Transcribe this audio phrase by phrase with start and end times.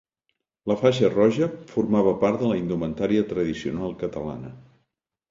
[0.69, 4.51] La faixa roja formava part de la indumentària tradicional catalana.